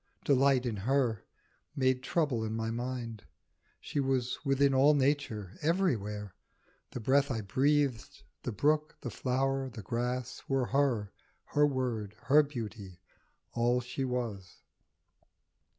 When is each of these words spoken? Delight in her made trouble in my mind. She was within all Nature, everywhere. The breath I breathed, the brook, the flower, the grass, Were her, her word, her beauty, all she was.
Delight 0.25 0.65
in 0.65 0.77
her 0.77 1.25
made 1.75 2.01
trouble 2.01 2.43
in 2.43 2.55
my 2.55 2.71
mind. 2.71 3.23
She 3.79 3.99
was 3.99 4.39
within 4.43 4.73
all 4.73 4.95
Nature, 4.95 5.55
everywhere. 5.61 6.33
The 6.89 6.99
breath 6.99 7.29
I 7.29 7.41
breathed, 7.41 8.23
the 8.41 8.51
brook, 8.51 8.97
the 9.01 9.11
flower, 9.11 9.69
the 9.69 9.83
grass, 9.83 10.41
Were 10.47 10.65
her, 10.65 11.11
her 11.53 11.67
word, 11.67 12.15
her 12.23 12.41
beauty, 12.41 12.99
all 13.53 13.79
she 13.79 14.03
was. 14.03 14.63